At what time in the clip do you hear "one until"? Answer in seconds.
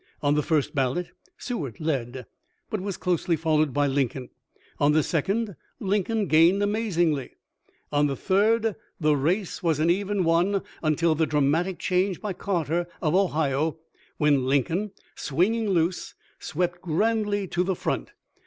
10.23-11.13